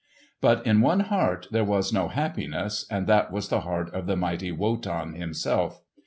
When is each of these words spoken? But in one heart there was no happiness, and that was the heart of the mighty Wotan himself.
But 0.41 0.65
in 0.65 0.81
one 0.81 1.01
heart 1.01 1.47
there 1.51 1.63
was 1.63 1.93
no 1.93 2.07
happiness, 2.07 2.87
and 2.89 3.05
that 3.05 3.31
was 3.31 3.49
the 3.49 3.59
heart 3.61 3.93
of 3.93 4.07
the 4.07 4.15
mighty 4.17 4.51
Wotan 4.51 5.13
himself. 5.13 5.83